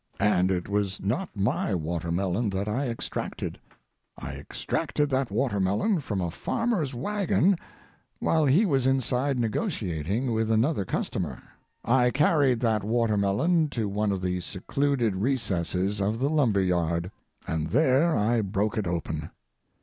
And 0.19 0.49
it 0.49 0.67
was 0.67 0.99
not 0.99 1.29
my 1.35 1.75
watermelon 1.75 2.49
that 2.49 2.67
I 2.67 2.89
extracted. 2.89 3.59
I 4.17 4.31
extracted 4.33 5.11
that 5.11 5.29
watermelon 5.29 5.99
from 5.99 6.21
a 6.21 6.31
farmer's 6.31 6.95
wagon 6.95 7.55
while 8.17 8.47
he 8.47 8.65
was 8.65 8.87
inside 8.87 9.37
negotiating 9.37 10.31
with 10.31 10.49
another 10.49 10.85
customer. 10.85 11.43
I 11.85 12.09
carried 12.09 12.61
that 12.61 12.83
watermelon 12.83 13.69
to 13.73 13.87
one 13.87 14.11
of 14.11 14.23
the 14.23 14.39
secluded 14.39 15.17
recesses 15.17 16.01
of 16.01 16.17
the 16.17 16.31
lumber 16.31 16.61
yard, 16.61 17.11
and 17.47 17.67
there 17.67 18.15
I 18.15 18.41
broke 18.41 18.79
it 18.79 18.87
open. 18.87 19.29